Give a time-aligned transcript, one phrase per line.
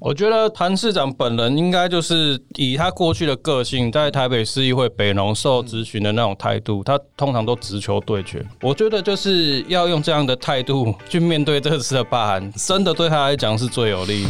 [0.00, 8.40] 我觉得谭市长本人应该就是以他过去的个性，在台北市议会北农受咨询的那种态度，他通常都直球对决。
[8.62, 14.26] 我觉得就是要用这样的态度去面对这次的罢韩，真的对他来讲是最有利。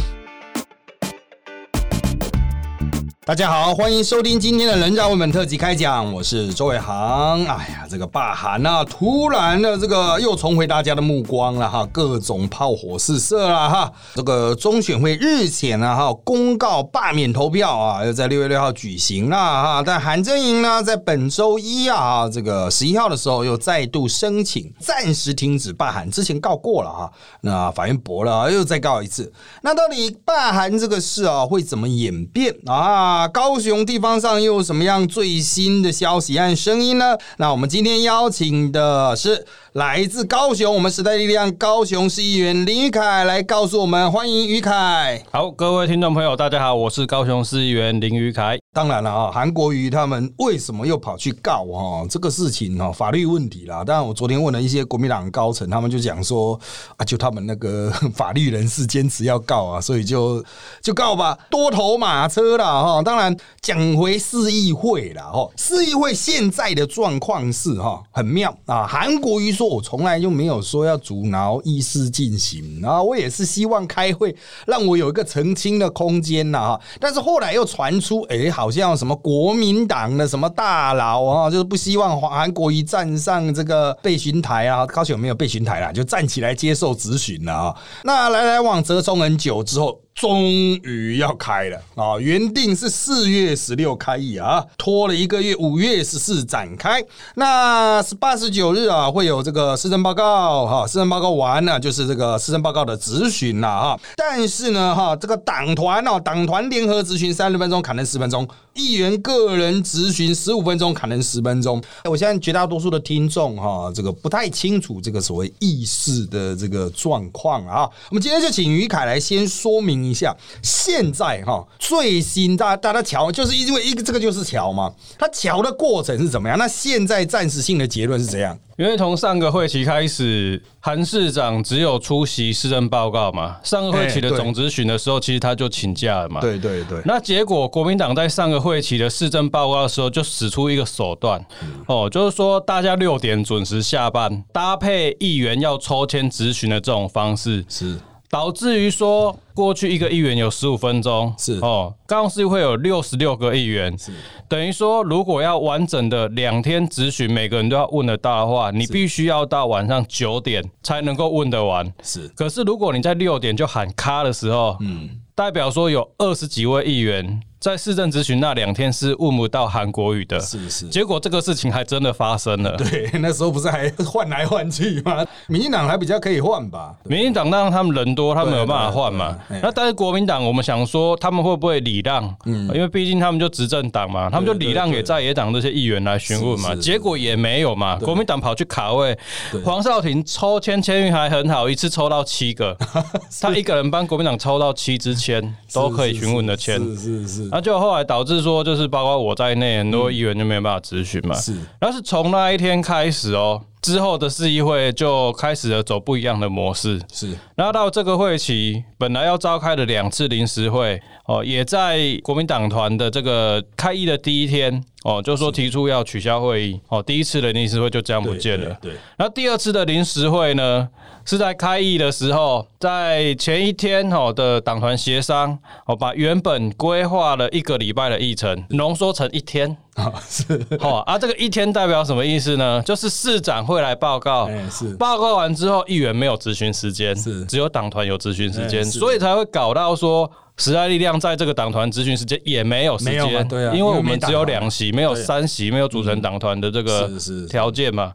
[3.29, 7.45] 大家好，欢迎收听今天的人造文本特辑开讲，我是周伟航。
[7.45, 13.91] 哎呀，这个罢韩啊，突然的这个又重回大家的目光了哈，各种炮火四射了哈。
[14.15, 19.83] 这个中选会日前呢哈公告罢免投票啊，要在六月六号举行了哈。
[19.85, 27.11] 但韩正营呢，在本周一啊，这个十一号的时候又再度申请暂时停止罢韩，之前告过了哈，
[27.41, 29.31] 那法院驳了，又再告一次。
[29.61, 33.18] 那到底罢韩这个事啊，会怎么演变啊？
[33.27, 37.17] 高雄地方上又有什么样最新的消息和声音呢？
[37.37, 45.23] 那我们今天邀请的是来自高雄，我们时代力量高雄市议员林宇凯来告诉我们，欢迎宇凯。
[45.31, 48.57] 好，各位听众朋友，大家好，我是高雄市议员林宇凯。
[48.73, 53.83] 当然了啊，韩国瑜他们为什么又跑去告哈这个事情哈法律问题啦？
[53.83, 56.59] 当然，我昨天问了一些国民党高层，他们就讲说
[56.97, 60.43] 啊，就他们那个 法律人士坚持要告啊，所以就
[60.81, 63.01] 就告吧，多头马车了哈。
[63.03, 68.87] 当然，讲回市议会了哈，市议会现在的状况是哈很妙啊。
[68.87, 74.35] 韩国瑜说我从来就没有说要阻挠议事进行啊，我也是希望开会
[74.67, 76.81] 让我有一个澄清的空间呐哈。
[76.99, 78.49] 但是后来又传出哎。
[78.59, 87.75] 好像什么国民党的什么大佬啊，就是不希望韩国瑜站上这个备询台啊，高雄没有备询台啦，就站起来接受质询了啊。
[88.03, 90.01] 那来来往折冲很久之后。
[90.19, 92.19] 终于要开了啊！
[92.19, 97.01] 原定是四月十六开议啊，拖了一个月，五月十四展开。
[97.35, 103.99] 那是八十九日啊，会有这个施政报告哈，施政报告完了就是这个施政报告的质询了哈。
[104.17, 111.81] 但是呢哈，这个党团哦，党团联合质询三十分钟，砍成十分钟；议员个人质询十五分钟，砍成十分钟。
[112.03, 117.89] 我现在绝大多数的听众哈，这个不太清楚这个所谓议事的这个状况啊。
[118.09, 120.08] 我们今天就请于凯来先说明。
[120.09, 126.57] 一下，现在哈最新大大家瞧，就是因为一个这个就是桥嘛，它桥的过程是怎么样？
[126.57, 128.57] 那现在暂时性的结论是怎样？
[128.77, 133.57] 因为从上个会期开始，韩市长只有出席市政报告嘛。
[133.61, 136.39] 上个会期的总咨询的时候，其实他就请假了嘛。
[136.39, 137.01] 对对对。
[137.03, 141.45] 那结果国民党在上个会期的市政报告的时候，就使出一个手段，
[141.87, 147.99] 哦，就是说大家六点准时下班，搭配议员要抽签咨询的这种方式是。
[148.29, 151.53] 导致于说，过去一个议员有十五分钟，是。
[151.61, 154.11] 哦，刚是会有六十六个议员，是。
[154.47, 161.91] 等于说，如果要完整的两天咨询，每个人都要问得到的话，你必须要到晚上九点才能够问得完。
[162.03, 167.41] 是，可是如果你在六点就喊卡的时候，嗯，代表说有二十几位议员。
[167.59, 170.87] 在市政咨询那两天是问不到韩国语的，是是。
[170.87, 172.77] 结果这个事情还真的发生了。
[172.77, 175.25] 对， 那时候不是还换来换去吗？
[175.47, 176.95] 民进党还比较可以换吧？
[177.03, 179.37] 民进党让他们人多，他们有办法换嘛？
[179.61, 182.33] 那但是国民党，我们想说他们会不会礼让？
[182.45, 186.73] 嗯，因为毕竟他们就执政党嘛，他们就礼让给在野党这些议员来询问嘛。
[186.75, 189.17] 结果也没有嘛，国民党跑去卡位，
[189.65, 192.77] 黄少廷抽签签运还很好，一次抽到七个，
[193.41, 197.48] 他一个人帮国民党抽到七支签，都可以询问的签，是是是。
[197.51, 201.35] 那就后来导致说，就是包括我在内，很多议员就没有办法咨询嘛。
[201.35, 207.01] 是，然后是从那一天开始哦，之后的市议会就开始了走不一样的模式。
[207.11, 218.75] 是，然后到这个会期，本来要召开的两次临时会哦，也在国民党团的这个开议的第一天哦，就说提出要取消会议哦，第一次的临时会就这样不见了。
[218.81, 220.89] 对，然后第二次的临时会呢？
[221.25, 225.55] 是在开议的时候，在前一天哦的党团协商，
[225.85, 232.81] 哦把原本规划了一个礼拜的议程浓缩成一天啊，是好 啊，这个一天代表什么意思呢？
[232.81, 240.29] 就是市长会来报告，是报告完之后，议员没有咨询时间，是只有党团有咨询时间，所以才会搞到说。
[240.59, 247.09] 时代力量在这个党团咨询时间也没有时间，对啊，因为我们只有两席，没有三席，没有组成党团的这个
[247.49, 248.11] 条件嘛。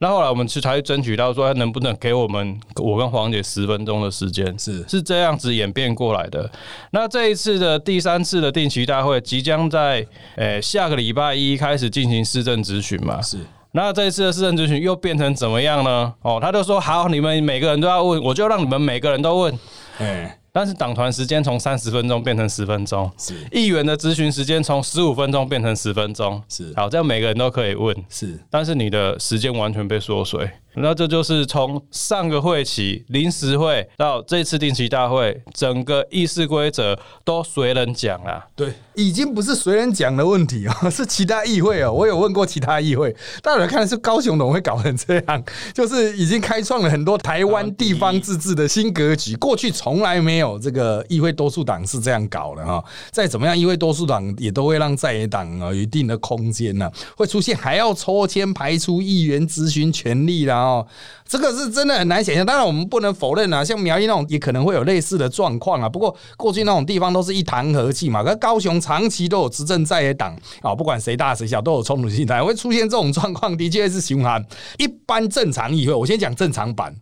[0.00, 4.58] 那后来我们去才争取到说，能不能给我们我跟黄姐十分钟的时间？
[4.58, 6.50] 是是这样子演变过来的。
[6.90, 10.04] 那这一次的第三次的定期大会即将在
[10.34, 13.22] 诶下个礼拜一开始进行市政咨询嘛？
[13.22, 13.38] 是。
[13.70, 16.12] 那这一次的市政咨询又变成怎么样呢？
[16.22, 19.58] 哦，他就说好，你们每个人都要问，我就让你们每个人都问。
[19.98, 20.36] 哎。
[20.56, 23.34] 但是党团时间从三十分钟变成十分钟，是。
[23.50, 26.72] 议员的咨询时间从十五分钟变成十分钟，是。
[26.76, 38.46] 好，这样每个人都可以问，是，但是你的时间完全被缩水，那这就是从上个会期临时会到这次定期大会，整个议事规则都随人讲啦。
[38.56, 41.92] 对，已经不是随人讲的问题啊，是其他议会哦。
[41.92, 45.44] 我有问过其他议会，大家看是高雄怎么会搞成这样？
[45.72, 52.82] 就是已经开创了很多台湾地方自治的新格局，过去从来没有这个议会多数党是这样搞的哈。
[53.10, 60.86] 再怎么样，议会多数党也都会让在野党啊有一定的空间呢，会出现还要抽签排出议员咨询权利啦哦。
[61.26, 62.44] 这个是真的很难想象。
[62.44, 65.88] 当然，我们不能否认啊，像苗栗那种也可能会有类似的状况啊。
[65.88, 74.44] 不过过去那种地方都是一谈和气嘛，可高雄长期都有执政在野党啊，不管谁大谁小都有冲突心态，会出现这种状况，的确是循环。
[74.78, 76.94] 一般正常议会，我先讲正常版。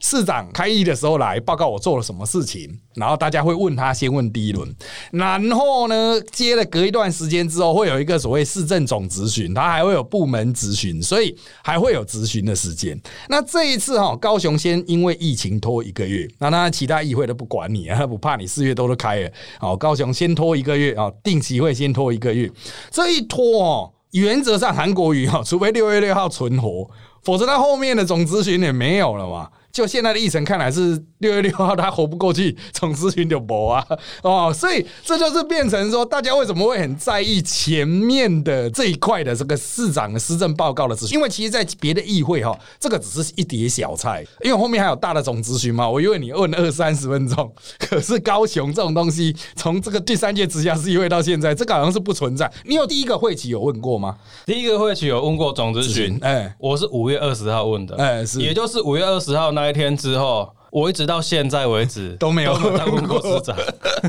[0.00, 4.68] 市长开议的时候来报告我做了什么事情，然后大家会问他先问第一轮，
[5.12, 13.00] 然后呢，接了隔一段时间之后会有一个所谓市政总咨询，他还会有部门咨询，所以还会有咨询的时间。
[13.28, 22.50] 那这一次哈，高雄先因为疫情拖一个月，那当然其他议会都不管你啊，不怕你四月多都开了，好，高雄先拖一个月啊，定期会先拖一个月，
[22.90, 26.90] 这一拖哦，原则上韩国瑜哈，除非六月六号存活，
[27.22, 29.48] 否则他后面的总咨询也没有了嘛。
[29.74, 33.84] 就现在的议程看来是六月六号他活不过去， 总咨询就博啊
[34.22, 41.18] 哦，所以这就是变成说，大家为什么会很在意前面的这一块的这个市长的施政报告的咨询？
[41.18, 45.90] 因为其实，在别的议会哈，这个只是一碟小菜，因为后面还有大的总咨询嘛。
[45.90, 52.48] 我以为你问二三十分钟， 可是高雄这种东西，从这个第三届直辖市议会到现在，这个好像是不存在。
[52.64, 54.18] 你有第一个会期有问过吗？
[54.46, 59.63] 第一个会期有问过总咨询，哎，我是五月二十号问的，哎，是，也就是五月二十号那。
[59.64, 63.56] 那天之后，我一直到现在为止 都没有当过市长。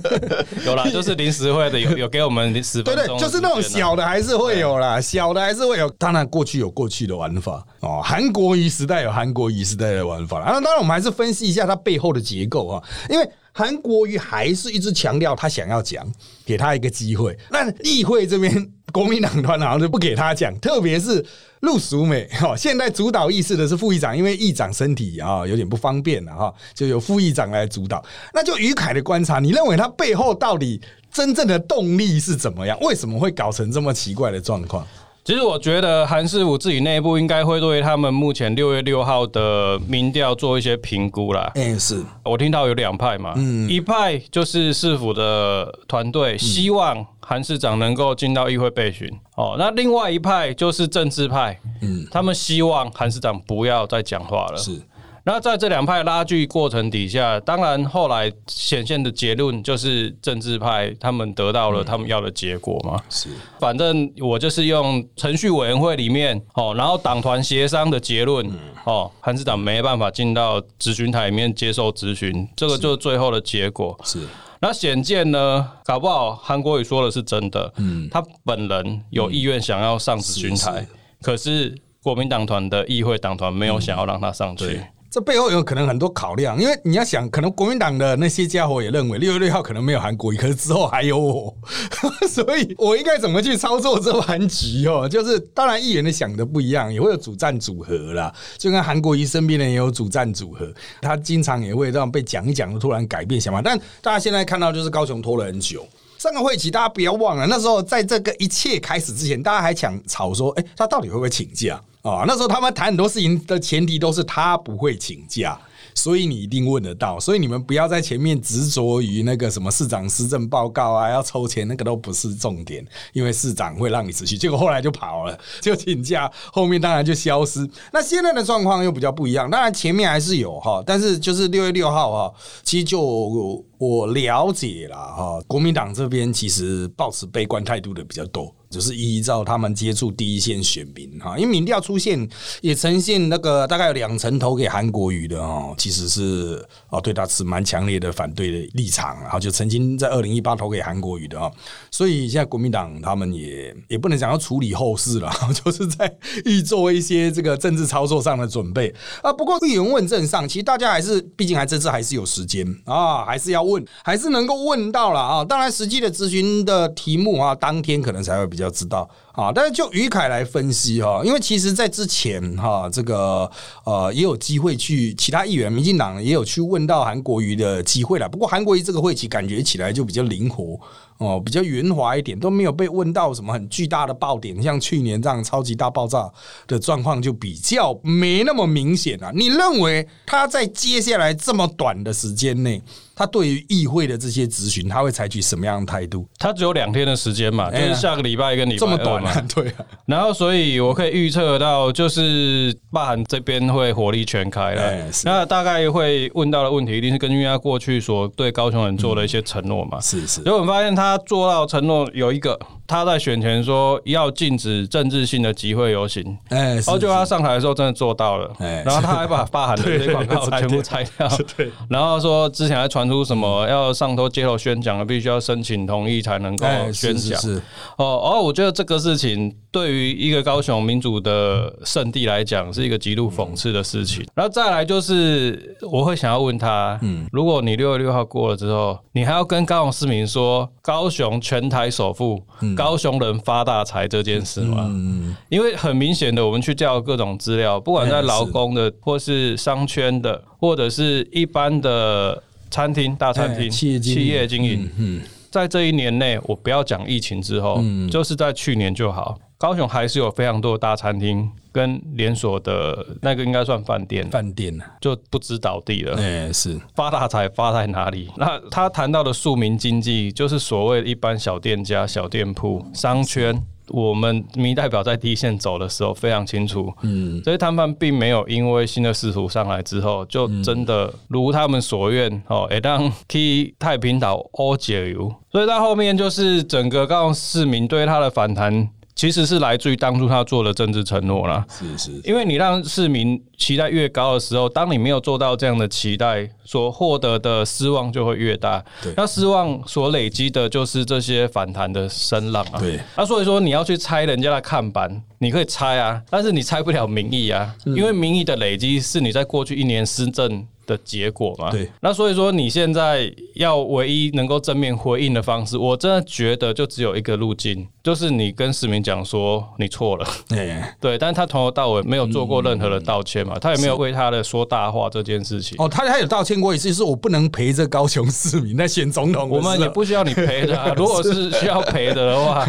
[0.65, 2.95] 有啦，就是临时会的，有有给我们十分钟。
[2.95, 5.89] 对对，就是那种小的还是会有啦，小的还是会有。
[5.91, 10.39] 当然，过去有过去的玩法哦，韩国瑜时代有韩国瑜时代的玩法。
[10.39, 16.05] 那当然，我们还是分析一下它背后的结构啊，因为韩国瑜还是一直强调他想要讲，
[16.45, 17.37] 给他一个机会。
[17.49, 18.71] 那议会这边。
[18.95, 21.23] 国民党团好像就不给他讲，特别是
[21.59, 28.01] 陆淑美哈， 现在主导议事的是副议长，因为议长身体啊有点不方便了哈，就由副议长来主导。
[28.33, 30.79] 那就于凯的观察，你认为他背后到底
[31.11, 32.79] 真正的动力是怎么样？
[32.79, 34.87] 为什么会搞成这么奇怪的状况？
[35.25, 41.51] 其实我觉得韩师傅自己内部应该会对他们目前六月六号的民调做一些评估啦。
[41.55, 54.57] 嗯，是我听到有两派嘛，嗯，一派就是市府的团队希望韩市长能够进到议会备询，哦，那另外一派就是政治派，嗯，他们希望韩市长不要再讲话了。
[54.57, 54.79] 是。
[55.27, 63.01] 那在这两派拉锯过程底下，当然后来显现的结论就是政治派他们得到了他们要的结果嘛。
[63.09, 63.29] 是，
[63.59, 68.47] 反正我就是用程序委员会里面哦，然后党团协商的结论
[68.83, 73.99] 哦，韩市长没办法进到咨询台里面接受咨询，这个就是最后的结果。
[74.03, 74.19] 是，
[74.59, 80.87] 那显见呢，搞不好韩国瑜说的是真的，嗯，他本人有意愿想要上咨询台，
[81.21, 84.81] 可是国民党团的议会党团没有想要让他上去。
[85.15, 91.55] 这背后有可能很多考量，因为你要想，可能国民党的那些家伙也认为六月六号可能没有韩国瑜，可是之后还有我，
[92.27, 95.07] 所以我应该怎么去操作这盘局哦？
[95.07, 100.69] 就是当然议员的想的不一样，也会有主战组合啦，就跟韩国瑜身边的也有主战组合，
[101.01, 103.61] 他经常也会让被讲一讲，突然改变想法。
[103.61, 105.87] 但大家现在看到就是高雄拖了很久，
[106.17, 111.81] 上个会期大家不要忘了，那时候在这个一切开始之前，大家还抢吵说，哎，他到底会不会请假？
[112.09, 115.59] 啊，那时候他们谈很多事情的前提都是他不会请假。
[115.97, 127.65] 所以你一定问得到，所以你们不要在前面执着于那个什么市长施政报告啊，要抽签，那个都不是重点，因为市长会让你持续，结果后来就跑了，就请假，后面当然就消失。
[127.93, 132.33] 那现在的状况又比较不一样，当然前面还是有哈，但是就是六月六号哈，
[132.63, 138.53] 其实就我了解了哈，国民党这边其实保持悲观态度的比较多。
[138.75, 142.27] 就是依照他们接触第一线选民哈，因为民调出现
[142.59, 151.49] 也呈现那个大概有两成投给韩国瑜的哦，其实是哦对他持蛮强烈的反对的立场，然后就曾经在二零一八投给韩国瑜的啊，
[151.89, 155.31] 所以现在国民党他们也也不能讲要处理后事了，
[155.63, 156.13] 就是在
[156.43, 159.31] 预做一些这个政治操作上的准备啊。
[159.31, 165.45] 不过议员问政上，其实大家还是毕竟还这次还是有时间啊，还是要问，还是能够问到了啊。
[165.45, 168.64] 当然实际的咨询的题目啊，当天可能才会比较。
[168.65, 169.51] 较知道啊。
[169.53, 173.49] 但是就于凯来分析哈，因为其实，在之前哈，这个
[173.83, 178.27] 呃也有机会去其他议员，民进党也有去问到韩国瑜的机会了。
[178.27, 180.79] 不过韩国瑜这个会期感觉起来就比较灵活。
[181.17, 186.29] 哦，比较圆滑一点，都没有被问到什么很巨大的爆点，像去年这样超级大爆炸
[186.67, 189.31] 的状况就比较没那么明显啊。
[189.33, 192.81] 你认为他在接下来这么短的时间内？
[193.15, 196.27] 他对于议会的这些咨询，他会采取什么样的态度？
[196.37, 199.85] 他只有两天的时间嘛，就是下个礼拜跟礼拜这么短嘛，对啊。
[200.05, 205.11] 然后，所以我可以预测到，就是霸韩这边会火力全开了。
[205.23, 209.99] 那大概会问到的问题，一定是根据他过去所对高雄人做的一些承诺嘛。
[210.01, 210.43] 是是。
[210.43, 212.59] 所以我们发现他做到承诺有一个。
[212.87, 221.27] 他在选前说要禁止政治性的集会游行，哎，然后就他上台的时候真的做到了，哎，然后他还把发函的这些广告全部拆掉，
[221.57, 227.61] 对，然后说之前还传出什么要上头街头宣讲必须要申请同意才能够宣讲，是。
[227.97, 234.25] 哦，哦，我觉得这个事情对于一个高雄民主的圣地来讲是一个极度讽刺的事情。
[234.33, 242.41] 然后再来就是我会想要问他，嗯，如果你六月六号过了之后，你还要跟高雄市民说高雄全台首富？
[242.73, 244.85] 高雄人发大财这件事吗？
[244.87, 252.41] 嗯，因为很明显的，我们去调各种资料，不管在劳工的，或是商圈的，或者是一般的
[252.71, 259.37] 餐厅、大餐厅、企业经营，嗯，在这一年内，我不要讲疫情之后，就是在去年就好。
[259.57, 266.17] 高雄还是有非常多的大餐厅跟连锁的那个应该算饭店，饭店就不知倒地了。
[266.17, 268.29] 哎，是发大财发在哪里？
[268.37, 273.63] 那他谈到的庶民经济，就是所谓一般小店家、小店铺、商圈。
[273.89, 285.31] 我们民代表在第一线走的时候非常清楚，嗯，这些摊贩并没有因为新的仕途上来之后，就真的如他们所愿哦，也让去太平岛欧解油。
[285.51, 288.89] 所以到后面就是整个高雄市民对他的反弹。
[289.15, 291.65] 其实是来自于当初他做的政治承诺啦。
[291.69, 298.83] 是是，因为你让市民期待越高的时候，当你没有做到这样的期待，所获得的失望就会越大。
[299.01, 302.79] 对，那失望所累积的就是这些反弹的声浪啊。
[302.79, 310.67] 对，那所以说你要去猜人家的看板，你可以猜啊，但是你猜不了民意啊，因为民意的累积是你在过去一年施政。
[310.87, 325.75] 的结果嘛，对，那所以说你现在要唯一能够正面回应的方式，我真的觉得就只有一个路径，就是你跟市民讲说你错了，对， 对，但是他从头到尾没有做过任何的道歉嘛，他也没有为他的说大话这件事情。
[325.79, 332.63] 哦，他他有道歉过一次，是我不能陪着高雄市民在选总统，我们也不需要你陪的， 如果是需要陪的的话，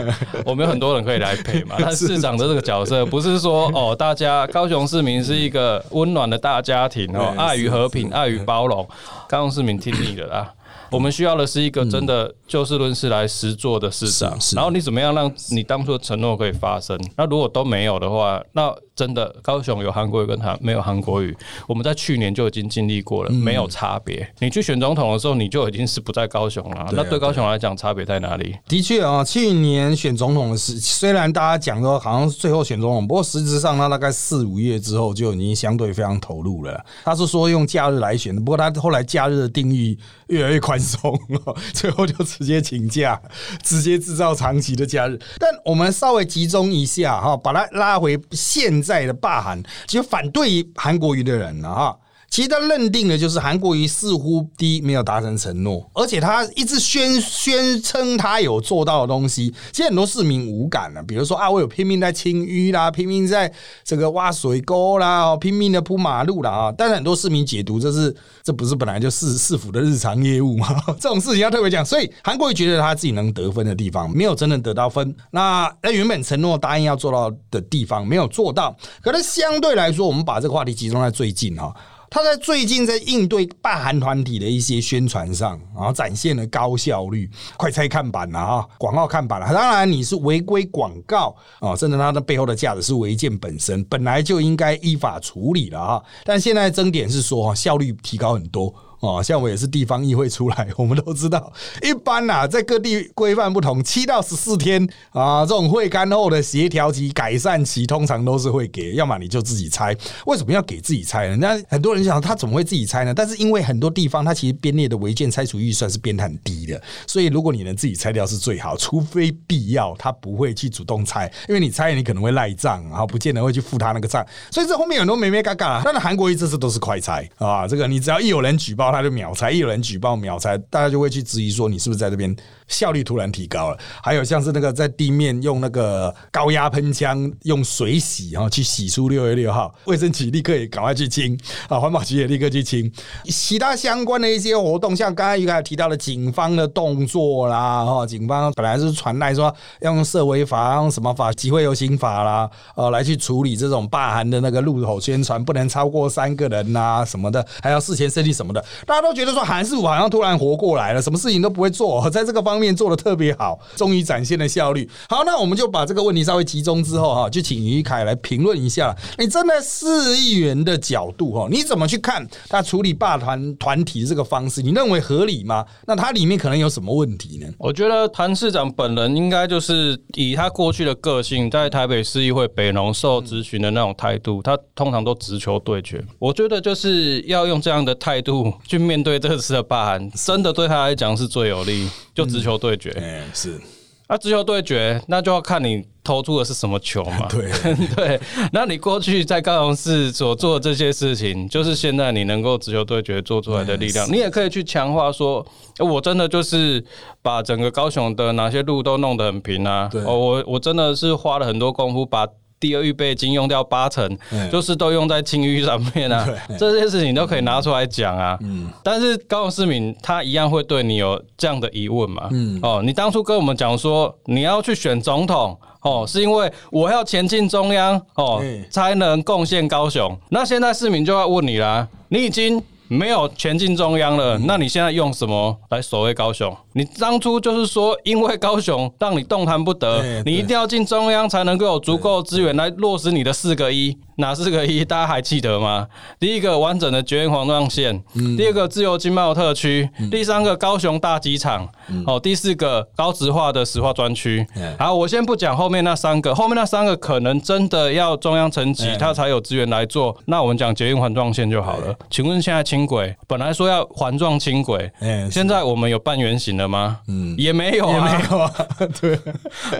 [0.46, 1.76] 我们有很多人可以来陪嘛。
[1.84, 8.08] 但市长的这个角色不是说哦，大家高雄市民是一个温暖的大家庭哦，爱与和平。
[8.10, 8.88] 爱与包容，
[9.28, 10.50] 高雄市民听你的啦。
[10.90, 16.98] 我们需要的是一个真的就事论事来实做的市长，然后你怎么样让你当初的承诺可以发生？
[17.16, 24.26] 那如果都没有的话，那真的高雄有韩国语跟他没有韩国语，我们在去年就已经经历过了，没有差别。
[24.38, 26.88] 你去选总统的时候，你就已经是不在高雄了。
[26.92, 28.56] 那对高雄来讲，差别在哪里？
[28.68, 36.82] 的确啊，去年选总统的时，虽然大家讲说好像最后选总统，不过实质上他大概四五月之后就已经相对非常投入了。
[37.04, 40.75] 他是说用假日来选的，不过他后来假日的定义越来越宽。
[40.78, 41.18] 松，
[41.72, 43.20] 最后就直接请假，
[43.62, 45.18] 直接制造长期的假日。
[45.38, 51.98] 但我们稍微集中一下哈，把它拉回现在的霸韩，就反对韩国瑜的人了哈。
[52.28, 61.02] 其实他认定的就是韩国瑜似乎第一没有达成承诺，而且他一直宣宣称他有做到的东西，其实很多市民无感了。
[61.02, 63.50] 比如说啊，我有拼命在清淤啦，拼命在
[63.84, 66.74] 这个挖水沟啦，拼命的铺马路啦啊。
[66.76, 70.68] 但是很多市民解读这是这不是本来就市市府的日常业务吗？
[71.00, 71.84] 这种事情要特别讲。
[71.84, 78.76] 所以韩国瑜觉得他自己能得分的地方没有真正得到分，那那原本承诺答应要做到的地方没有做到。
[79.00, 81.74] 可是相对来说，我们把这个话题集中在最近哈。
[82.10, 89.52] 他在最近在应对霸韩团体的一些宣传上，然后展现了高效率，快拆看板了哈，广告看板了。
[89.52, 96.04] 当然你是违规广告啊，甚至它的背后的价值是违建本身，本来就应该依法处理了哈。
[96.24, 98.72] 但现在争点是说效率提高很多。
[99.06, 109.96] 哦，像我也是地方议会出来，我们都知道，一般呐，在各地规范不同，七到十四天啊，这种会刊后的协调期、改善期，通常都是会给，要么你就自己拆。
[110.26, 111.36] 为什么要给自己拆呢？
[111.36, 113.14] 那很多人想，他怎么会自己拆呢？
[113.14, 124.26] 但是因为很多地方，它其实编列的违建拆除预算是编的很低的，所以如果你能自己拆掉是最好，除非必要，他不会去主动拆，因为你拆你可能会赖账，然后不见得会去付他那个账。
[124.50, 125.82] 所以这后面很多没没嘎嘎。
[125.84, 128.95] 但是韩国一这次都是快拆啊，这个你只要一有人举报。
[128.96, 132.34] 他就秒裁，一有人举报秒裁，大家就会去质疑说你是不是在这边
[132.68, 133.78] 效率突然提高了？
[134.02, 142.90] 还有像是那个在地面用那个高压喷枪用水洗哈去洗出六月六号，卫生局立刻也赶快去清啊，环保局也立刻去清，
[143.24, 164.88] 其他相关的一些活动，像刚才一开始提到的警方的动作啦，哈，警方本来是传来说要用社违法，用什么法集会游行法啦，呃，来去处理这种罢韩的那个路口宣传，不能超过三个人呐，什么的，还要事前设计什么的，大家都觉得说韩师傅好像突然活过来了，什么事情都不会做，在这个方方面做的特别好，终于展现了效率。
[165.10, 174.62] 好，那我们就把这个问题稍微集中之后哈，就请于凯来评论一下，你站在市议员的角度哈，你怎么去看他处理霸团团体这个方式？
[174.62, 175.66] 你认为合理吗？
[175.86, 177.46] 那它里面可能有什么问题呢？
[177.58, 186.02] 我觉得谭市长本人应该就是以他过去的个性，在台北市议会北农受咨询的那种态度，他通常都直球对决。
[186.18, 192.90] 我觉得就是要用这样的态度去面对这次的霸韩，真的对他来讲是最有利，就直球对决。
[192.96, 193.60] 嗯，是。
[194.08, 197.26] 那直球对决，那就要看你投出的是什么球嘛。
[197.28, 197.50] 对
[197.96, 198.20] 对，
[198.52, 204.08] 那你过去在高雄市所做的这些事情，就是现在你能够直球对决做出来的力量。
[204.08, 205.44] 你也可以去强化说，
[205.80, 206.84] 我真的就是
[207.20, 209.90] 把整个高雄的哪些路都弄得很平啊。
[210.04, 212.24] 哦，我我真的是花了很多功夫把。
[212.58, 214.18] 第二预备金用掉八成，
[214.50, 216.26] 就是都用在清淤上面啊，
[216.58, 218.38] 这些事情都可以拿出来讲啊。
[218.42, 222.28] 嗯，但是高雄市民他一样会对你有这样的疑问嘛？
[222.32, 230.16] 嗯，哦，你当初跟我们讲说你要去选总统，哦，是因为我要前进中央，哦，才能贡献高雄。
[230.30, 232.62] 那现在市民就要问你啦，你已经。
[232.88, 236.56] 没有前进中央了，那你现在用什么来守卫高雄？
[236.76, 243.96] 你当初就是说，因为高雄让你动弹不得，你一定要进中央才能够有足够资源来落实你的四个一。
[244.18, 244.82] 哪四个一？
[244.82, 245.86] 大家还记得吗？
[246.18, 248.02] 第一个完整的绝缘环状线，
[248.36, 251.68] 第二个自由经贸特区，第三个高雄大机场，
[252.06, 254.46] 哦，第四个高值化的石化专区。
[254.78, 260.16] 好，我先不讲后面那三个，后面那三个可能真的要中央层级，它才有资源来做。
[260.24, 261.94] 那我们讲捷运环状线就好了。
[262.10, 264.90] 请问现在轻轨本来说要环状轻轨，
[265.30, 266.98] 现在我们有半圆形了吗？
[267.08, 268.52] 嗯，也没有，也没有啊。
[269.00, 269.18] 对，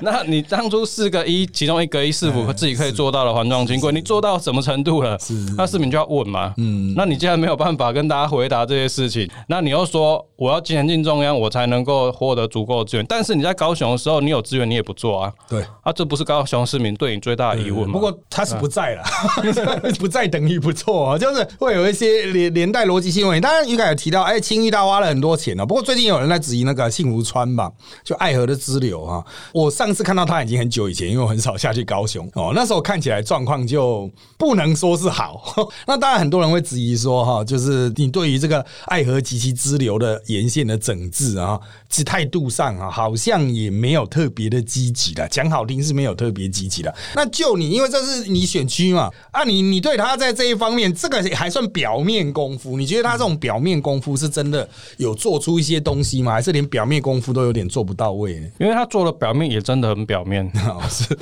[0.02, 3.92] 那你当初四个一，其中一个一是否自己可以做到的环状轻轨？
[3.92, 4.36] 你做到。
[4.46, 5.18] 什么程度了？
[5.56, 6.54] 那市民就要问嘛。
[6.56, 13.04] 嗯，那你既然没有办法跟大家回答这些事情，那你又说我要前进中央，我才能够获得足够的资源。
[13.08, 15.32] 但是你在高雄的时候，你有资源你也不做啊。
[15.48, 17.92] 对啊，这不是高雄市民对你最大的疑问吗？
[17.94, 19.02] 不过他是不在了，
[19.98, 23.40] 不在等于不错，就是会有一些连连带逻辑性问题。
[23.40, 25.66] 当然，于凯有提到，哎，青玉大花了很多钱哦。
[25.66, 27.72] 不过最近有人在质疑那个幸福川吧，
[28.04, 29.24] 就爱河的支流啊。
[29.52, 32.52] 我上次看到他已经很久以前，因为我很少下去高雄哦。
[32.54, 34.08] 那时候看起来状况就。
[34.38, 35.42] 不能说是好，
[35.88, 41.58] 那当然很多人会质疑说，哈，就是你对于这个爱河及其支流的沿线的整治啊，
[41.88, 46.94] 其态度上啊，好像也没有特别的积极的，讲好听是没有特别积极的。
[47.14, 56.32] 那就你，因为这是你选区嘛，啊，你你对他在这一方面，这个还算表面功夫，你觉得他这种表面功夫是真的有做出一些东西吗？
[56.32, 58.34] 还是连表面功夫都有点做不到位？
[58.58, 60.50] 因为他做的表面也真的很表面，
[60.90, 61.16] 是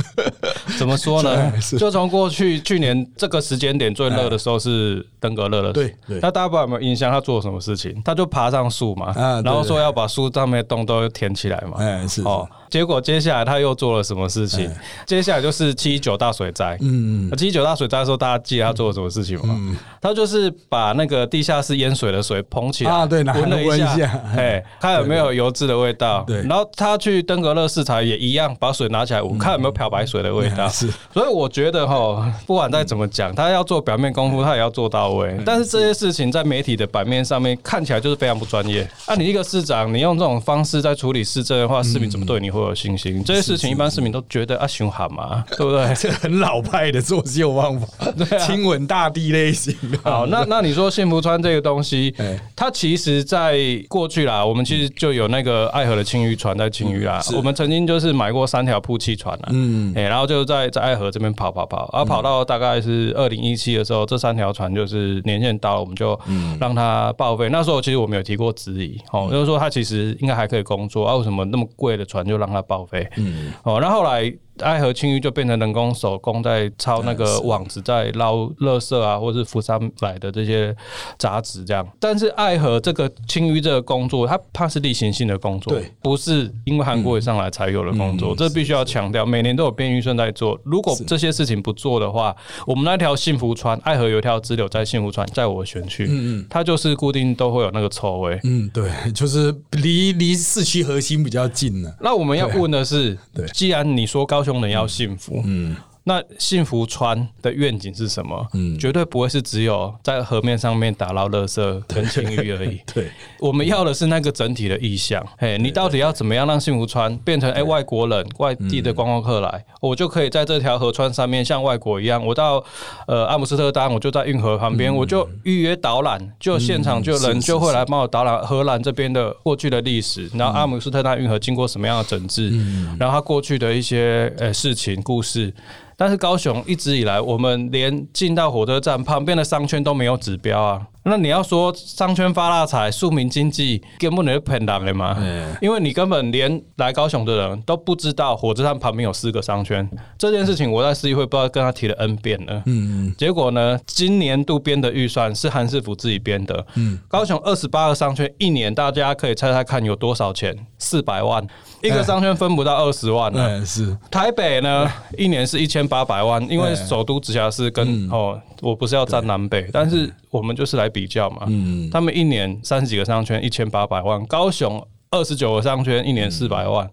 [0.79, 1.53] 怎么说呢？
[1.79, 2.94] 就从过去去年。
[3.16, 5.94] 这个时间点最热的时候是登革热的，对。
[6.20, 7.11] 那大家不知道有没有印象？
[7.11, 8.00] 他做了什么事情？
[8.05, 9.12] 他就爬上树嘛，
[9.44, 11.77] 然后说要把树上面的洞都填起来嘛。
[11.79, 12.48] 哎，是哦。
[12.70, 14.68] 结果接下来他又做了什么事情？
[15.07, 16.77] 接下来就是七九大水灾。
[16.81, 17.37] 嗯嗯。
[17.37, 19.79] 七九大水灾的时候，大家记得他做了什么事情吗？
[20.00, 26.24] 他就是把那个地下室淹水的水捧起来啊，对，闻了一下，哎，看有没有油脂的味道。
[26.27, 26.42] 对。
[26.42, 30.53] 然后他去登革热视察也一样，把水拿起来闻，看有没有漂白水的味道。
[30.70, 30.88] 是。
[31.12, 35.34] 所以我觉得哈，不管再怎么讲，他要做表面功夫，他也要做到位。
[35.44, 38.88] 但是这些事情在媒体的版面上面看起来就是非常不专业。
[39.06, 43.22] 啊，你一个市长，你用这种方式在处理市政的话，市民怎么对你会有信心？
[43.24, 45.94] 这些事情一般市民都觉得啊，熊喊嘛， 对不对？
[45.94, 47.86] 这很老派的作秀方法，
[48.44, 49.74] 亲吻大地类型。
[50.02, 52.14] 好，那那你说幸福川这个东西，
[52.56, 57.22] 它其实在过去啦，我们其实就有那个爱河的青鱼船在青鱼啦。
[57.36, 66.18] 我们曾经就是买过三条铺气船啦，嗯，哎，然后就在在爱河这边跑跑跑，然后跑到大概是二零一七的时候，这三条船就是年限到了，我们就
[66.61, 67.48] 让它报废。
[67.48, 73.09] 那时候其实我们有提过质疑，哦，就是说它其实应该还可以工作，啊，为什么那么贵的船就让它报废？
[73.16, 80.74] 嗯，哦，然后后来爱河清淤就变成人工手工在抄那个网子，在捞垃圾啊，或是浮山来的这些
[81.18, 81.86] 杂质这样。
[81.98, 89.26] 但是爱河这个清淤这个工作，它它是例行性的工作，对，不是因为韩国也上来才有的工作，这必须要强调。
[89.26, 92.34] 每年都有编预算在做，如果这些事情不做的话，
[92.66, 101.96] 我们那条幸福川爱河有一条支流在幸福川，在我选区，嗯嗯，它就是固定都会有那个臭味，嗯，对， 就是离离市区核心比较近了。
[102.00, 105.74] 那我们要问的是，对，既然你说高雄人要幸福，嗯。
[106.06, 108.46] 那幸福川的愿景是什么？
[108.52, 112.78] 嗯，绝对不会是只有在河面上面打捞垃圾跟青鱼而已。
[112.92, 115.26] 对，我们要的是那个整体的意向。
[115.38, 122.62] 嘿，你到底要怎么样让幸福川变成哎外国人、外地的观光客来，我就可以在这条河川上面像外国一样，我到
[123.06, 132.50] 呃阿姆斯特丹，我就在运河旁边，我就预约导览，就现场就人就会来帮我导览荷兰这边的过去的历史，然后阿姆斯特丹运河经过什么样的整治，
[132.98, 135.54] 然后它过去的一些呃事情故事。
[135.96, 140.87] 但是高雄一直以来，我们连进到火车站旁边的商圈都没有指标啊。
[141.04, 145.16] 那你要说商圈发大财、庶民经济，根本就骗人的嘛。
[145.60, 149.88] 因为你根本连来高雄的人都不知道火车站旁边有四个商圈
[150.18, 152.62] 这件事情，我在市议会不知道跟他提了 N 遍了。
[152.66, 153.14] 嗯嗯。
[153.18, 156.66] 结果呢，今年度编的预算是韩世福自己编的。
[156.74, 156.98] 嗯。
[157.06, 160.56] 高雄二十八个商圈，一年大家可以猜猜看有多少钱？
[160.78, 161.46] 四百万。
[161.82, 163.64] 一个商圈分不到二十万呢。
[163.66, 163.94] 是。
[164.10, 171.42] 台北呢，一年是一千八百万，因为首都直辖市跟哦，我不是要占南北，但是我们就是来比较嘛。
[171.46, 171.90] 嗯。
[171.90, 174.24] 他们一年三十几个商圈，一千八百万。
[174.27, 176.90] 高雄二十九个商圈，一年四百万。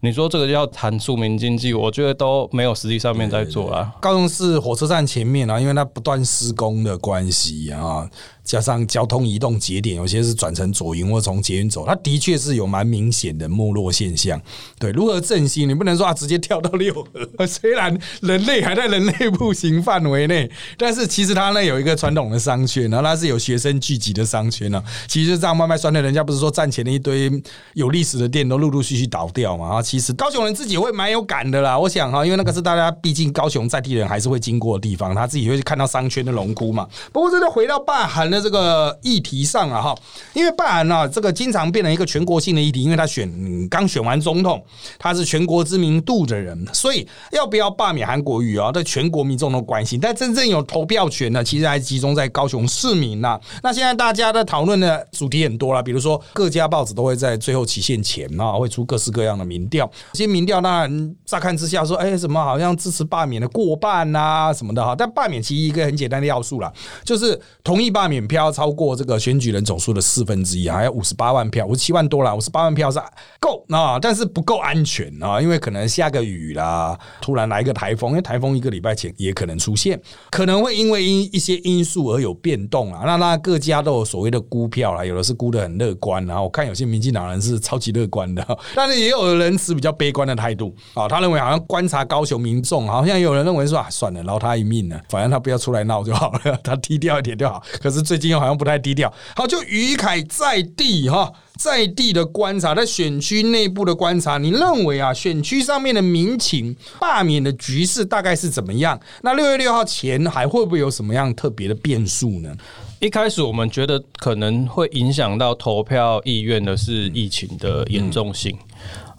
[0.00, 3.94] 你说这个要谈庶民经济，我觉得都没有实际上面在做啊。
[4.00, 8.10] 高雄市火车站前面啊，因为它不断施工的关系啊。
[8.44, 14.40] 加上交通移动节点，有些是转成左营或从捷运走，它的确是有蛮明显的没落现象。
[14.78, 15.68] 对，如何振兴？
[15.68, 17.46] 你不能说啊，直接跳到六合。
[17.46, 24.82] 虽然人类还在人类步行范围内， 但是其实它呢有一个传统的商圈，然后它是有学生聚集的商圈呢。
[25.06, 27.30] 其实这样慢慢算的，人家不是说站前的一堆
[27.74, 29.76] 有历史的店都陆陆续续倒掉嘛？
[29.76, 31.78] 啊，其实高雄人自己会蛮有感的啦。
[31.78, 36.88] 我想哈，因为那个是大家毕竟高雄在地人还是会经过的地方，他自己会去看到商圈的龙窟嘛。
[37.12, 38.31] 不过这个回到霸韩。
[38.32, 39.94] 那这个议题上啊，哈，
[40.32, 43.30] 因为拜韩呢，这个经常变成一个全国性的议题，因为他选
[43.68, 44.64] 刚选完总统，
[44.98, 50.00] 他是全国知名度的人，所以要不要罢免韩国瑜啊，对全国民众都关心。
[50.00, 53.38] 但真正有投票权呢，其实还集中在高雄市民呐。
[53.62, 59.90] 那现在大家的讨论的主题很多了，比如说各家报纸都会在最后期限前啊，会出各式各样的民调。
[60.14, 64.96] 这些民调当然乍看之下说，哎，什么好像支持罢免的过半啊什么的哈。
[64.96, 66.72] 但罢免其实一个很简单的要素啦，
[67.04, 68.21] 就是同意罢免。
[68.26, 72.98] 票超过这个选举人总数的四分之一，还有五十八万票，五十七万多了，五十八万票是
[73.40, 83.02] 够啊，但是不够安全啊，因为可能下个雨啦，突然来一个台风，因为台风一个礼拜前也可能出现，可能会因为因一些因素而有变动啊。
[83.06, 91.08] 那那各家都有所谓的估票啦，有的是估的很乐观，然后我看有些民进党人是超级乐观的， 但是也有人持比较悲观的态度啊。
[91.08, 97.62] 他认为好像观察高雄民众，好像有人认为说啊，算了，饶他一命了，反正他不要出来闹就好了， 他低调一点就好。
[97.80, 109.00] 可是最近好像不太低调，好，就于凯在地哈，在地的观察，在选区内部的观察，你认为啊，选区上面的民情罢免的局势大概是怎么样？
[109.22, 112.54] 那六月六号前还会不会有什么样特别的变数呢？
[113.02, 118.56] 一开始我们觉得可能会影响到投票意愿的是疫情的严重性。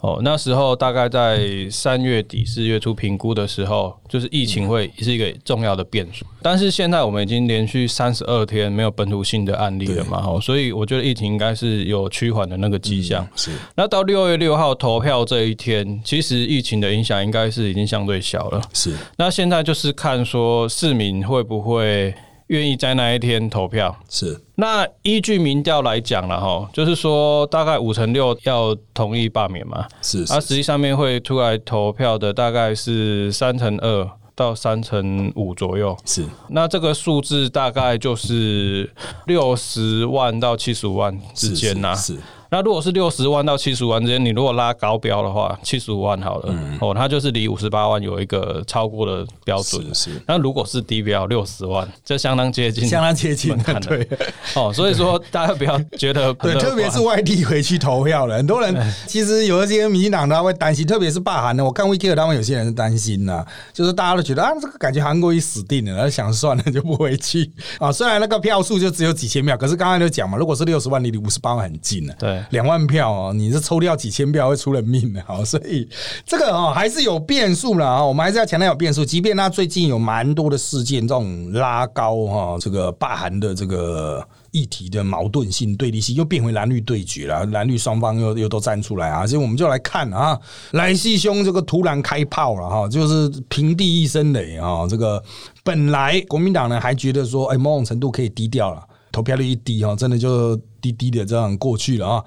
[0.00, 6.24] 哦，那时候大概在三月底四月初评估的时候，就是疫情会是一个重要的变数。
[6.40, 13.26] 但是现在我们已经连续三十二天没有本土性的案例了嘛，哦，所以我觉得疫情应该是有趋缓的那个迹象。
[13.36, 13.50] 是。
[13.74, 18.62] 那到六月六号投票这一天，其实疫情的影响应该是已经相对小了。
[18.72, 18.96] 是。
[19.18, 22.14] 那现在就是看说市民会不会。
[22.48, 23.96] 愿意在那一天投票。
[24.08, 24.40] 是。
[24.56, 36.24] 那依据民调来讲了哈，就是说大概五成六要同意罢免嘛，是而实际上面会出来投票的大概是三成二到三成五左右，是。
[36.48, 38.92] 那这个数字大概就是
[39.26, 42.18] 六十万到七十五万之间呐，是。
[42.54, 49.92] 那如果是六十万到七十五万之间，你如果拉高标的话，七十五万好了，哦，它就是离五十八万有一个超过的标准。
[49.92, 50.10] 是。
[50.24, 53.74] 那如果是低标六十万，这相当接近，相当接近的。
[53.82, 54.08] 对。
[54.54, 58.72] 哦，所以说大家不要觉得， 对，特别是外地回去投票的很多人，
[59.08, 61.64] 其实有一些民进党他会担心，特别是罢韩的。
[61.64, 67.90] 我看 v k 他们有些人是担心呐，就是大家都觉得啊，这个感觉韩国已死定了，然后想算了就不回去啊。
[67.90, 72.14] 虽然那个票数就只有几千票，可是刚才就讲嘛，如果是六十万，离离五十八万很近了。
[72.16, 72.43] 对。
[72.50, 75.88] 两万票哦，你是抽掉几千票会出人命的，好，所以
[76.24, 84.26] 这个哦还是有变数了啊，我们还是要强调有变数，即便他最近有蛮多的事件这种拉高哈，这个罢韩的这个。
[84.54, 89.26] 议题的矛盾性、对立性又变回蓝绿对决了，蓝绿双方又又都站出来啊！
[89.26, 90.38] 所以我们就来看啊，
[90.70, 94.86] 莱西兄这个突然开炮了哈，就是平地一声雷啊！
[94.88, 95.20] 这个
[95.64, 98.80] 本来国民党呢还觉得说，哎，某种程度可以低调了，
[99.14, 102.24] 投票率一低啊，真的就低低的这样过去了啊。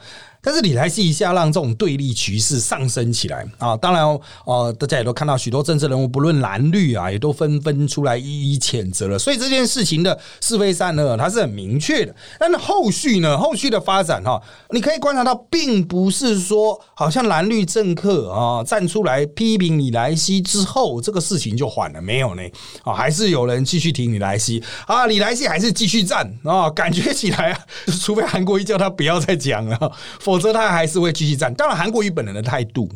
[0.47, 3.75] 但是李莱西一下让这种对立局势上升起来啊！
[3.75, 4.05] 当然
[4.45, 9.19] 哦，大家也都看到许多政治人物，不论蓝绿啊，也都纷纷出来一一谴责了。
[9.19, 12.15] 所以这件事情的是非善恶，它是很明确的。
[12.39, 13.37] 但是后续呢？
[13.37, 22.43] 后续的发展哈，你可以观察到，并不是说好像蓝绿政客啊站出来批评李莱西之后，这个事情就缓了，没有呢
[22.85, 27.59] 啊，还是有人继续挺李莱西啊，李莱西还是继续站啊，感觉起来啊，
[28.01, 30.36] 除非韩国一叫他不要再讲了，否。
[30.37, 31.51] 否则他还是会继续战。
[31.55, 32.87] 当然，韩国瑜本人的态度。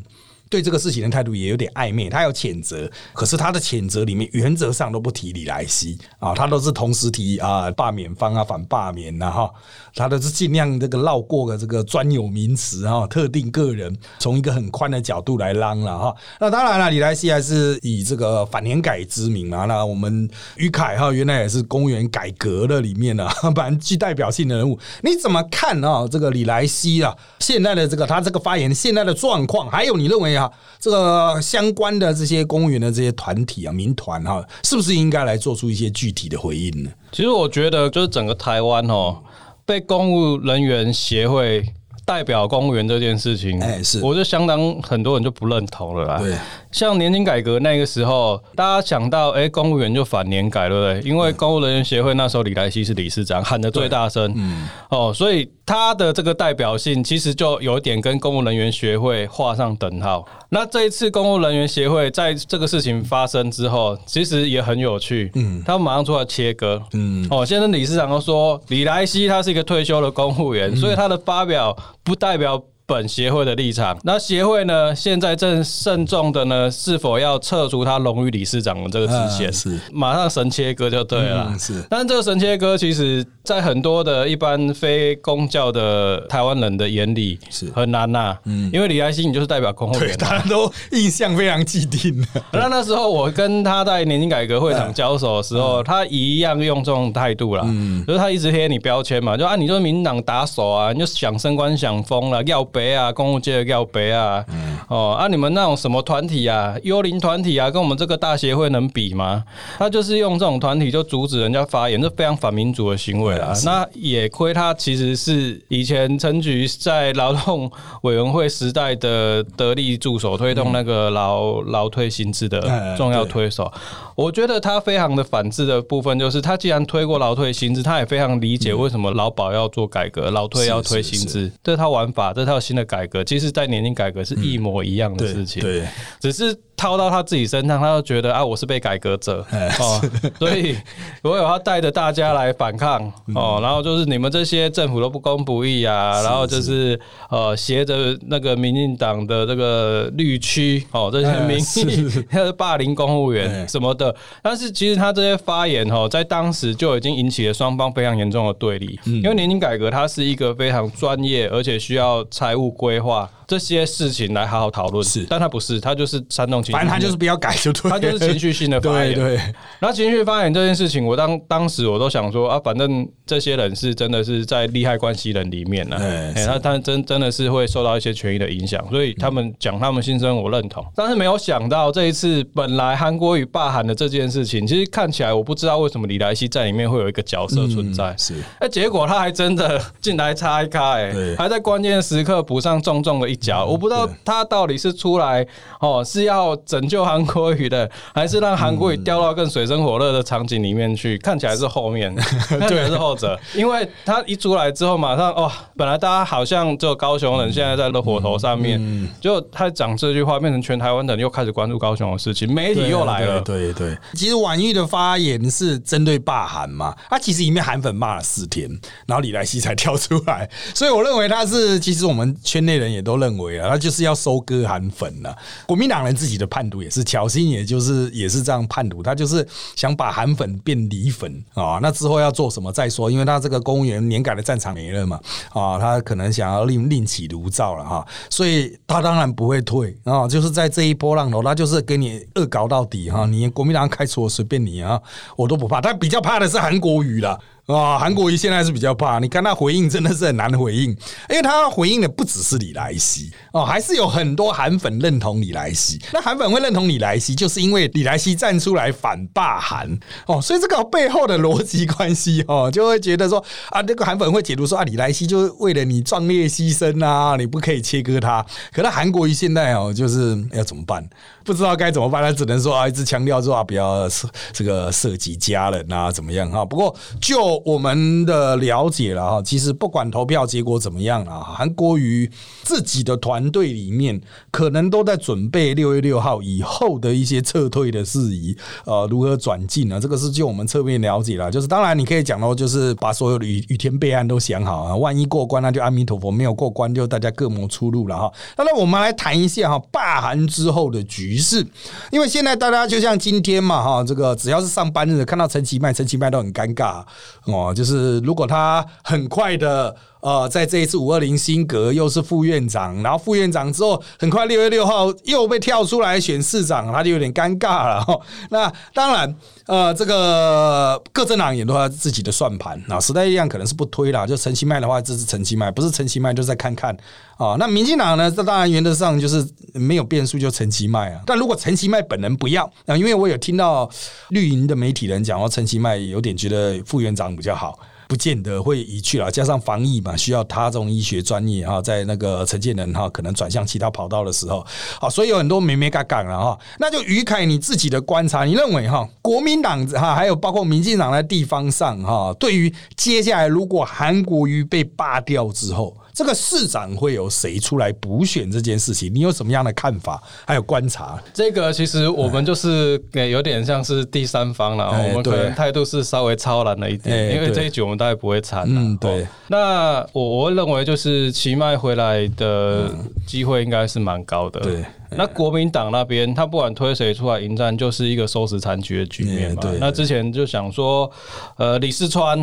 [0.52, 9.50] 对这个事情的态度也有点暧昧，他有谴责，可是他的谴责里面原则上都不提李莱西啊，他都是同时提啊罢免方啊反罢免呐哈，
[9.96, 16.14] 他都是尽量这个绕过了这个专有名词啊，特定个人从一个很宽的角度来嚷了哈。
[16.42, 19.64] 那当然了，李莱西还是以这个反年改之名嘛。
[19.66, 24.78] 那我们于凯哈原来也是公园改革的里面呢， 蛮具代表性的人物。
[25.02, 26.06] 你怎么看啊？
[26.12, 30.52] 这个李莱西啊，现在的这个他这个发言现在的状况，还有你认为啊啊？
[30.80, 36.90] 这个相关的这些公务员的这些团体啊，民团哈，是不是应该来做出一些具体的回应呢？
[37.12, 39.18] 其实我觉得，就是整个台湾哦，
[39.66, 41.64] 被公务人员协会
[42.06, 46.18] 代表公务员这件事情，哎，是，我就相当很多人就不认同了啦。
[46.20, 46.36] 对。
[46.72, 51.10] 像年金改革那个时候，大家想到哎，公务员就反年改，对不对？
[51.10, 60.26] 因为公务人员协会那时候李来熙是理事长，喊的最大声，嗯，哦，所以他的这个代表性其实就有点跟公务人员协会画上等号。
[60.50, 72.62] 那这一次公务人员协会在这个事情发生之后，其实也很有趣，嗯，他们马上出来切割，嗯，哦，现在理事长都说李来熙他是一个退休的公务员，所以他的发表不代表。
[72.92, 74.94] 本协会的立场，那协会呢？
[74.94, 79.54] 现在正慎重的呢，是否要撤除他荣誉理事长的这个职衔？
[79.54, 81.56] 是马上神切割就对了。
[81.58, 88.38] 是，但这个神切割，其实在很多的一般非公教的台湾人的眼里是很难呐。
[88.44, 92.22] 嗯，因为李来兴你就是代表公务员，大家都印象非常既定。
[92.52, 97.64] 那那时候我跟他在年金改革会场交手的时候，他一样用这种态度啦。
[97.66, 102.92] 嗯，就是他一直贴你标签嘛，就啊，你就是民党打手啊，你就想升官想疯了，要被。
[102.92, 104.46] 啊，公务界的要背啊，
[104.90, 109.44] 哦啊，你们那种什么团体啊，幽灵团体啊，跟我们这个大协会能比吗？
[109.78, 113.54] 他就是用这种团体就阻止人家发言，这非常反民主的行为啊。
[113.64, 123.72] 那也亏他其实是以前陈局在劳动委员会时代的得力助手，推动那个劳劳退薪资的重要推手。
[124.16, 135.86] 我觉得他非常的反制的部分，就是他既然推过劳退薪资，他也非常理解为什么劳保要做改革，劳退要推薪资，这套玩法，这套新的改革，其实在年龄改革是一模一样的事情，对，
[136.22, 136.58] 只是。
[136.82, 139.46] 套到他自己身上，他就觉得啊，我是被改革者。
[139.80, 140.02] 哦，
[140.40, 140.76] 所以
[141.22, 143.00] 我有要带着大家来反抗。
[143.36, 154.16] 哦，然后就是你们这些政府都不公不义啊，然后就是呃，携着那个民进党的这个绿区哦，这些民意，他是 霸凌公务员什么的。
[154.42, 163.30] 但是其实他这些发言哦，在当时就已经引起了双方非常严重的对立，因为年金改革它是一个非常专业而且需要财务规划。
[163.52, 169.14] 这些事情来好好讨论，是，但他不是，他就是煽动情绪，反正他就是不要改就对，他就是情绪性的发言。
[169.14, 169.36] 对，
[169.78, 180.82] 然后情绪发言这件事情，我当当时我都想说啊，反正这些人是真的是在利害关系人里面呢，哎，他他真真的是会受到一些权益的影响，所以他们讲他们心声，我认同。
[180.96, 190.80] 但是没有想到这一次，本来韩国语罢韩的这件事情，其实看起来我不知道为什么李莱西在里面会有一个角色存在，是，哎，结果他还真的进来拆开，
[191.12, 193.41] 哎，还在关键时刻补上重重的一。
[193.42, 195.46] 脚我不知道他到底是出来
[195.80, 201.18] 哦是要拯救韩国语的，还是让韩国语掉到更水深火热的场景里面去？
[201.18, 202.14] 看起来是后面，
[202.70, 203.38] 对，是后者。
[203.56, 213.42] 因为他一出来之后，马上哦，本来大家好像就高雄人现在在热火头上面，就他讲这句话，变成全台湾人又开始关注高雄的事情，媒体又来了。
[213.42, 218.70] 对对，其实婉玉的发言是针对罢韩嘛，他其实里面韩粉骂了四天，
[219.08, 223.32] 然后李来熙才跳出来，所以我认为他是，其实我们圈内人也都认。
[223.38, 225.36] 为啊，他就是要收割韩粉了。
[225.66, 231.80] 国民党人自己的叛徒也是，巧心也就是也是这样叛徒，他就是想把韩粉变李粉啊。
[231.82, 235.20] 那之后要做什么再说，因为他这个公务员年改的战场没了嘛
[235.54, 243.26] 啊，他可能想要另另起炉灶了哈，所以他当然不会退啊，就是在这一波浪头，他就是给你恶搞到底哈。
[243.26, 245.02] 你国民党开除我随便你啊，
[245.36, 247.40] 我都不怕，他比较怕的是韩国瑜了。
[247.68, 250.90] 啊，韩国瑜现在是比较怕，你看他回应真的是很难回应，
[251.30, 256.02] 因为他回应的不只是李来西哦，还是有很多韩粉认同李来西。
[256.12, 259.88] 那韩粉会认同李来西，就是因为李来西站出来反霸韩
[260.28, 268.46] 哦，所以这个背后的逻辑关系哦， 就会觉得说啊，这个韩粉会解读说啊，李来西就是为了你壮烈牺牲啊，你不可以切割他。
[268.74, 271.08] 可是韩国瑜现在哦，就是要怎么办？
[271.44, 274.10] 不知道该怎么办，他只能说啊，一直强调说啊，不要
[274.52, 276.66] 这个涉及家人啊，怎么样哈？
[276.66, 282.32] 不过就我们的了解了哈，其实不管投票结果怎么样啊，韩国瑜
[282.64, 290.00] 自己的团队里面可能都在准备六月六号以后的一些撤退的事宜，呃，如何转进呢？
[290.00, 291.52] 这个是就我们侧面了解了。
[291.52, 298.32] 就是当然你可以讲到，就是把所有的雨雨天备案都想好啊，万一过关那就阿弥陀佛，没有过关就大家各谋出路了哈。
[298.58, 301.42] 那我们来谈一下哈，罢韩之后的局。
[301.42, 301.66] 势，
[302.12, 307.04] 因为现在大家就像今天嘛，哈，这个只要是上班日，看到陈其迈，陈其迈都很尴尬
[307.46, 307.74] 哦。
[307.74, 309.96] 就是如果他很快的。
[310.22, 318.06] 呃，在这一次五二零新格又是副院长，然后副院长之后，很快六月六号又被跳出来选市长，他就有点尴尬了。
[318.50, 323.00] 那当然，呃，这个各政党也都有自己的算盘啊。
[323.00, 326.96] 时代力量可能是不推了，就陈其迈的话支持陈其迈，不是陈其迈就再看看
[327.38, 327.56] 啊。
[327.58, 331.22] 那民进党呢，这当然原则上就是没有变数，就陈其迈啊。
[331.26, 333.90] 但如果陈其迈本人不要啊，因为我有听到
[334.30, 337.80] 绿营的媒体人讲说，陈其迈有点觉得副院长比较好。
[338.12, 344.68] 不见得会移去了，加上防疫嘛，需要他这种医学专业哈，在那个承建人哈，可能转向其他跑道的时候，
[345.00, 346.60] 好，所以有很多没没嘎嘎了哈。
[346.78, 355.96] 那就于凯你自己的观察，你认为哈，国民党哈，还有包括民进党在地方上哈，对于接下来如果韩国瑜被罢掉之后。
[356.14, 359.14] 这个市长会有谁出来补选这件事情？
[359.14, 360.22] 你有什么样的看法？
[360.46, 361.22] 还有观察？
[361.34, 368.66] 这个其实我们就是有点像是第三方了，我们可能态度是稍微超然了一点，因为这一局我们大概不会参。
[368.68, 369.28] 嗯，对。
[369.48, 372.90] 那我我认为就是奇迈回来的
[373.26, 374.60] 机会应该是蛮高的。
[374.60, 374.86] 对。
[375.18, 379.62] 那国民党那边，他不管推谁出来迎战，就是一个收拾残局的局面嘛。
[379.80, 381.10] 那之前就想说，
[381.58, 382.40] 呃，李世川，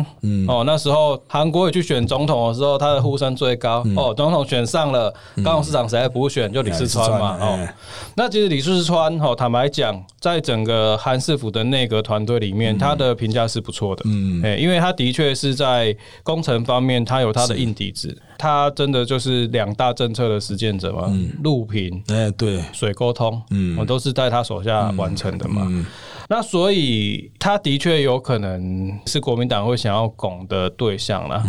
[0.47, 3.83] 哦，那时候韩国也去选总统的时候，他的呼声最高。
[3.95, 6.51] 哦，总统选上了，高雄市长谁还补选？
[6.51, 7.37] 就李世川嘛。
[7.39, 7.67] 哦，
[8.15, 14.03] 那其实李世川，哦，坦白讲，在整个韩世福的内阁团队里面，他的评价是不错的。
[14.05, 18.15] 嗯，哎，因为他的确是在工程方面，他有他的硬底子。
[18.37, 21.11] 他真的就是两大政策的实践者嘛？
[21.43, 25.67] 路平，哎，对，水沟通，嗯，我都是在他手下完成的嘛。
[26.27, 31.43] 那所以他的确有可能是国民党会想要拱的对象了，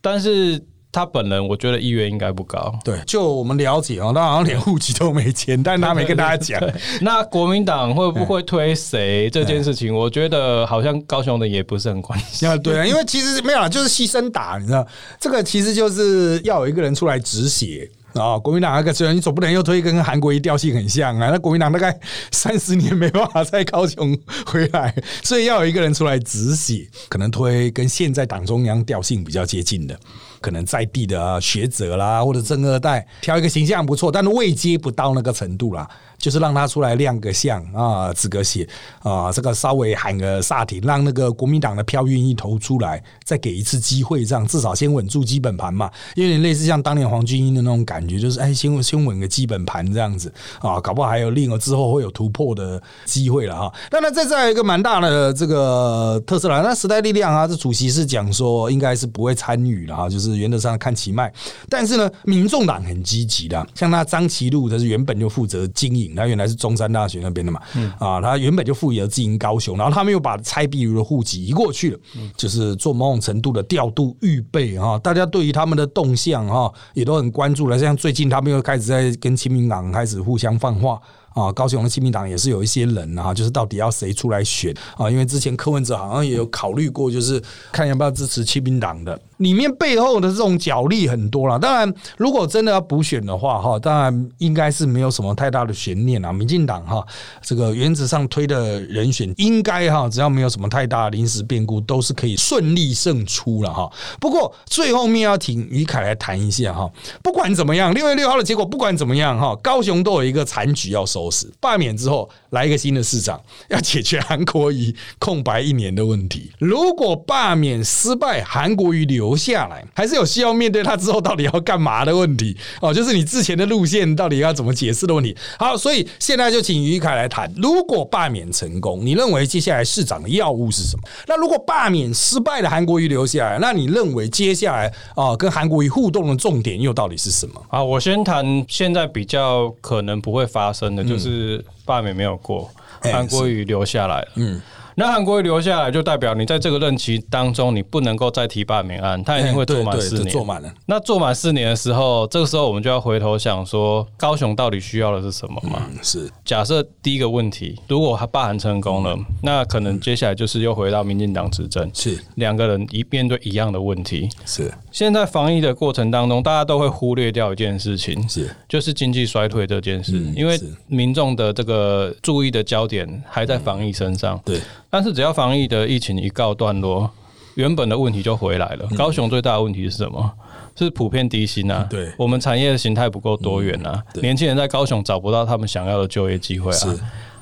[0.00, 0.62] 但是。
[0.98, 2.76] 他本人我觉得意愿应该不高。
[2.84, 6.60] 对，就我们了解哦，他好像连户籍都没签，但他没跟大家讲。
[7.02, 12.48] 那国民党会不 会推谁这件事情，我觉得好像高雄的也不是很关心。
[12.48, 14.84] 啊，对啊，因为其实没有，就是牺牲打，你知道，
[15.20, 18.36] 这个其实就是要有一个人出来止血啊。
[18.38, 21.96] 国民党那个虽然你总不能又推跟韩国一调性很像啊，那国民党大概
[22.32, 29.98] 三十年没办法在高雄回来，所以要有一个人出来止血，可能推跟现在党中央调性比较接近的。
[30.40, 35.88] 可能在地的学者啦，或者正二代，挑一个形象不错，但是位阶不到那个程度啦。
[36.18, 38.68] 就是让他出来亮个相啊，指个血
[39.04, 45.88] 啊，这个稍微喊个煞停，让那个国民党的票愿意投出来，再给一次机会，这样至少先稳住基本盘嘛。
[46.16, 53.72] 有点类似像当年黄俊英的那种感觉，就是哎，先先稳个基本盘这样子啊，搞不好还有另一个之后会有突破的机会了哈。
[53.92, 61.32] 那那这再一个蛮大的这个特色啦，那时代力量啊，这主席是讲说应该是不会参与了哈，就是原则上看其脉。
[61.68, 66.14] 但是呢，民众党很积极的，像那张其禄，他是原本就负责经营。
[66.14, 67.60] 他原来是中山大学那边的嘛，
[67.98, 71.98] 啊，他原本就负责经营高雄，然后他们又把蔡壁如的户籍移过去了，
[72.36, 74.98] 就是做某种程度的调度预备哈。
[74.98, 77.78] 大家对于他们的动向哈，也都很关注了。
[77.78, 80.98] 像最近他们又开始在跟亲民党开始互相放话。
[81.34, 85.08] 啊，高雄的亲民党也是有一些人啊，就是到底要谁出来选啊？
[85.08, 91.58] 因为之前柯文哲好像也有考虑过，就是看要不要支持亲民党的，里面背后的这种角力很多了。
[91.58, 96.32] 当然，如果真的要补选的话，哈，当然应该是没有什么太大的悬念啊。
[96.32, 97.06] 民进党哈，
[97.42, 103.88] 这个原则上推的人选，应该哈，只要没有什么太大临时变故，都是可以顺利胜出了哈。
[104.18, 106.90] 不过最后面要请于凯来谈一下哈，
[107.22, 111.30] 不管怎么样，六月六号的结果不管怎么样哈，高雄都有一个残局要收。
[111.30, 111.38] 拾。
[111.60, 116.50] 罢免之后来一个新的市长， 要解决韩国瑜空白一年的问题。
[116.58, 125.36] 如果罢免失败，韩国瑜留下来，还是有需要面对他之后到底要干嘛的问题哦，就是你之前的路线到底要怎么解释的问题。
[125.58, 131.02] 好，所以现在就请于凯来谈，如果罢免成功，你认为接下来市长的要物是什么？
[131.26, 137.62] 那如果罢免失败的韩国瑜留下来，那你认为接下来啊跟韩国瑜互动的重点又到底是什么？
[137.68, 142.70] 啊，我先谈现在比较可能不会发生的，就是罢免没有过，
[143.00, 144.28] 韩国瑜留下来了。
[144.34, 144.60] 嗯。
[144.98, 150.28] 那韩国瑜留下来，就代表你在这个任期当中，你不能够再提罢免案，他一定会做满四年。
[150.28, 150.74] 做满了。
[150.86, 155.86] 那做满四年的时候，这个时候我们就要回头想说，高雄到底需要的是什么嘛？
[156.02, 156.28] 是。
[156.44, 164.28] 假设第一个问题，如果他罢韩成功了，那可能接下来就是又回到民进党执政，是两个人一面对一样的问题。
[164.44, 164.68] 是。
[164.90, 174.40] 现在防疫的过程当中，大家都会忽略掉一件事情，是就是经济衰退这件事，因为民众的这个注意的焦点还在防疫身上。
[174.44, 174.60] 对。
[174.90, 177.10] 但是只要防疫的疫情一告段落，
[177.54, 178.88] 原本的问题就回来了。
[178.96, 180.32] 高雄最大的问题是什么？
[180.76, 181.86] 是普遍低薪啊。
[181.90, 184.02] 对，我们产业的形态不够多元啊。
[184.22, 186.94] 年轻人在高雄找不到他们想要的就业机会啊。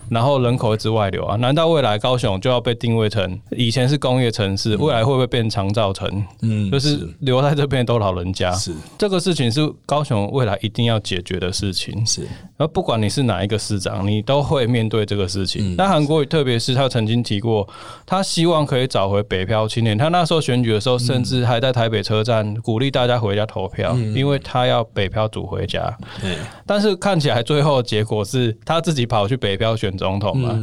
[0.09, 6.24] 然后人口一直外流啊，难道未来高雄就要被定位成以前是工业城市，未来会不会变长照城？
[6.42, 8.52] 嗯，就是留在这边都老人家。
[8.52, 12.07] 是这个事情是高雄未来一定要解决的事情。
[12.07, 12.22] 是，
[12.57, 15.74] 而不管你是哪一个市长，你都会面对这个事情。
[15.76, 17.68] 那韩国特别是他曾经提过，
[18.04, 19.98] 他希望可以找回北漂青年。
[19.98, 25.92] 他那时候选举的时候，甚至还在台北车站鼓励大家回家投票，因为他要北漂组回家。
[26.20, 29.95] 对，但是看起来最后结果是他自己跑去北漂选。
[29.97, 30.59] 总统嘛，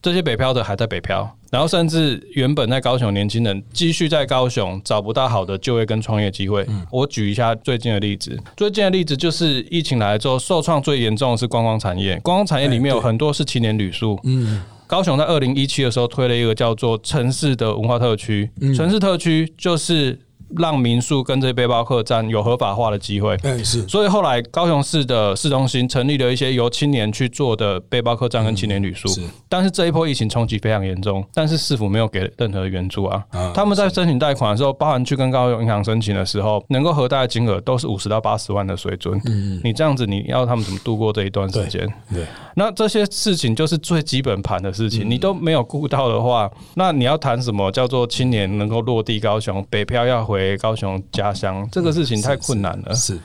[0.00, 6.64] 这些北漂的还在北漂，然后甚至原本在高雄年轻人继续在高雄找不到好的就业跟创业机会。
[6.90, 14.18] 我举一下最近的例子，最近的例子就是疫情来之后受创最严重的是观光产业，观光产业里面有很多是青年旅宿。
[14.22, 20.18] 嗯，高雄在二零一七的时候推了一个叫做城市的文化特区，城市特区就是。
[20.56, 29.08] 让民宿跟这些背包客栈有合法化的机会，嗯是，所以后来高雄市的市中心成立了一些由青年去做的背包客栈跟青年旅宿，
[29.48, 33.22] 但是这一波疫情冲击非常严重，但是市府没有给任何援助啊。
[33.54, 39.20] 他们在申请贷款的时候，包含去跟高雄银行申请的时候，能够核贷的金额都是五十到八十万的水准。
[39.26, 41.86] 嗯，你这样子，你要他们怎么度过这一段时间？
[42.10, 42.24] 对，
[42.56, 50.37] 那这些事情就是最基本盘的事情，你都没有顾到的话，那你要谈什么叫做青年能够落地高雄，北漂要回？
[50.38, 53.18] 回高雄家乡这个事情太困难了，是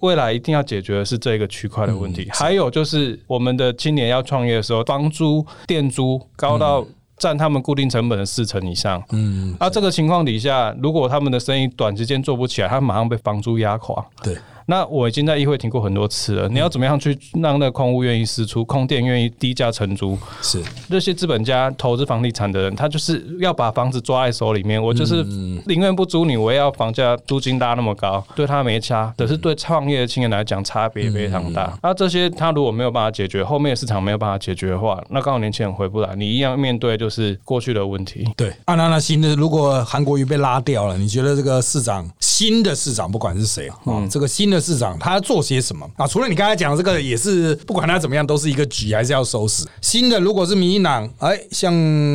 [0.00, 2.28] 未来一定要解决的是这个区块的问题。
[2.32, 6.84] 还有就是我们的青年要创业的时候，房租、店租高到
[7.18, 9.02] 占他们固定成本的四成以上。
[9.12, 14.04] 嗯，啊，这个情况底下，如果他们的生意短时间做不起来，他马上被房租压垮。
[14.22, 14.36] 对。
[14.66, 16.48] 那我已经在议会听过很多次了。
[16.48, 20.18] 你要怎么样去让那个空屋愿意释出，空店愿意低价承租？
[20.40, 24.82] 是这些资本家投资房地产的人，他就是要把房子抓在手里面。
[24.82, 25.22] 我就是
[25.66, 29.12] 宁愿不租你，我也要房价租金拉那么高，对他没差。
[29.16, 31.78] 可是对创业的青年来讲，差别非常大。
[31.82, 38.26] 那这些他如果没有办法解决，后面市场没有办法解决的话，那刚好年轻人回不来，你一样面对就是过去的问题。
[38.36, 46.06] 对，啊，那那新的如果韩国瑜被拉掉了，你觉得这个市长新的市长不管是谁啊，这个新的市长他要做些什么啊？
[46.06, 50.20] 除了你刚才讲的这个，也是不管他怎么样，都是一个局，还是要收拾新的。
[50.20, 51.72] 如果是民进党，哎，像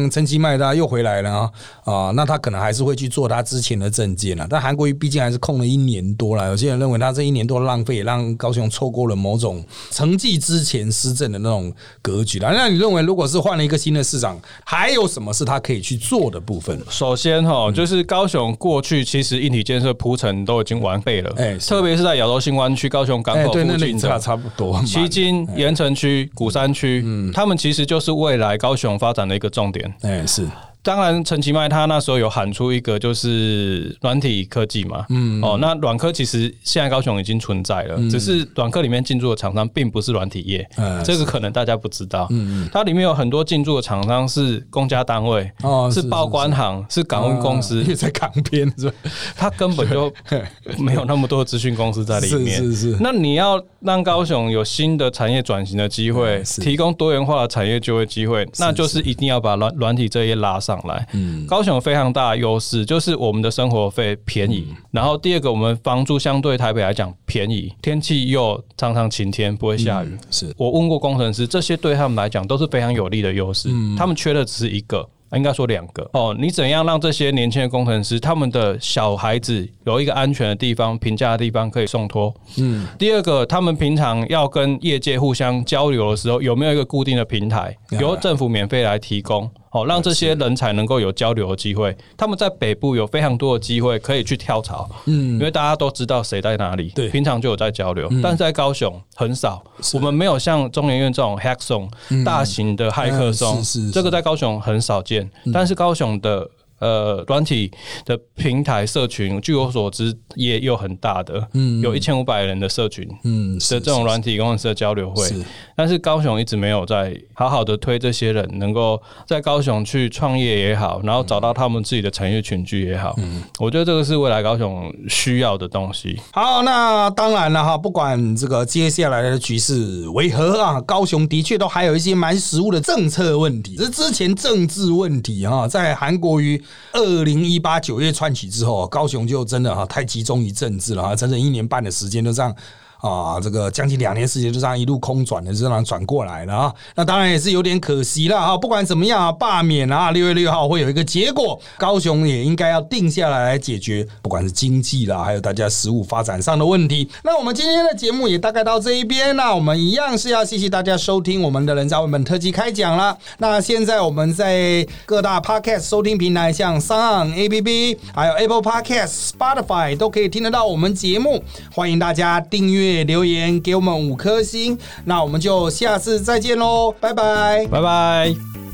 [0.10, 1.52] 陈其迈他又回来了啊
[1.84, 4.46] 啊，那他可能还是会去做他之前的政见了。
[4.50, 12.52] 但韩国瑜毕竟还是空了一年多了，有些人认为他这一年多浪费，让高雄错过了某种成绩之前施政的那种格局了。
[12.54, 16.80] 那你认为，如果是换了一个新的市长，还有什么是他可以去做的部分？
[16.90, 22.68] 首先哈，就是高雄过去其实硬体建设铺陈都已经完备了，哎，特别是在亚洲新湾。
[22.78, 29.92] 区高雄港口附近的差不多，旗津盐城区、鼓山区，嗯，他们其实就是未来高雄发展的一个重点。
[30.02, 30.48] 哎，是。
[30.88, 40.66] 当然，陈其迈他那时候有喊出一个就是软体科技嘛，嗯，哦，那软科其实现在高雄已经存在了，只是软科里面进驻的厂商并不是软体业，
[41.04, 48.96] 这个可能大家不知道，嗯它里面有很多进驻的厂商是公家单位，哦，是报关行，是港务公司，在港边是吧？
[49.36, 50.10] 他根本就
[50.80, 52.98] 没有那么多资讯公司在里面，是是是。
[53.02, 60.77] 那你要让高雄有新的产业转型的机会，提供多元化的产业就业机会，那就是一定要把软软体这些拉上。
[60.86, 64.68] 来，嗯，高雄有非常大的优势，就是我们的生活费便宜。
[64.92, 70.18] 然后第二个，我们房租相对台北来讲便宜，天气又常常晴天，不会下雨。
[70.30, 73.70] 是我问过工程师，这些对他们来讲都是非常有利的优势。
[73.98, 75.08] 他们缺的只是一个。
[75.34, 76.34] 应该说两个哦。
[76.40, 82.34] 你怎样让这些年轻的工程师，他们的小孩子有一个安全的地方、评价的地方可以送托？
[82.58, 82.88] 嗯。
[82.98, 89.52] 第二个，他们平常要跟业界互相交流的时候，有没有一个固定的平台，由政府免费来提供？
[89.78, 91.96] 哦，让这些人才能够有交流的机会。
[92.16, 98.10] 他们在北部有非常多的机会可以去跳槽，嗯，因为大家都知道谁在哪里，对，平常就有在交流。
[98.22, 99.64] 但是在高雄很少，
[99.94, 101.90] 我们没有像中研院这种 Hack Zone
[102.24, 103.62] 大型的骇客松，
[103.94, 105.30] 这个在高雄很少见。
[105.54, 106.50] 但是高雄的。
[106.80, 107.72] 呃，软体
[108.06, 115.28] 的平台社群，据我所知也有很大的，嗯，有一千五百人的社群，嗯，的这种软体工程师的交流会。
[115.76, 126.20] 但是高雄一直没有在好好的推这些人，能够在高雄去创业也好，然后找到他们自己的产业群聚也好，嗯，我觉得这个是未来高雄需要的东西。
[126.32, 136.62] 好，那当然了哈，不管这个接下来的局势为何啊，高雄的确都还有一些蛮实务的政策问题，这之前政治问题哈，在韩国瑜。
[136.94, 142.56] 二零一八九月串起之后，高雄就真的哈太集中于政治了哈，整整一年半的时间都这样。
[143.00, 146.74] 啊，这个将近两年时间就这样一路空转的，就这样转过来了啊。
[146.96, 148.58] 那当然也是有点可惜了啊。
[148.58, 157.10] 不管怎么样啊，罢免啊，六月六号会有一个结果，高雄也应该要定下来来解决，不管是经济啦，还有大家实物发展上的问题。
[157.24, 163.16] 那我们今天的节目也大概到这一边，那我们一样是要谢谢大家收听我们的人造文本特辑开讲了。
[163.38, 171.44] 那现在我们在各大 podcast 收听平台，像 Sound A P P，还有 Apple Podcast、Spotify 都可以听得到我们节目，
[171.74, 173.04] 欢迎大家订阅阅。
[173.04, 178.67] 留言给我们五颗星，那我们就下次再见喽，拜拜，拜拜。